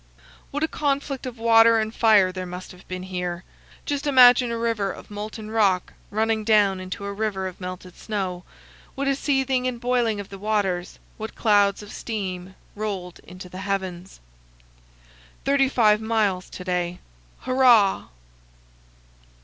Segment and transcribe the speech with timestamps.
[0.49, 3.43] What a conflict of water and fire there must have been here!
[3.85, 8.43] Just imagine a river of molten rock running down into a river of melted snow.
[8.95, 13.59] What a seething and boiling of the waters; what clouds of steam rolled into the
[13.61, 14.19] heavens!
[15.45, 16.97] Thirty five miles to day.
[17.41, 18.07] Hurrah!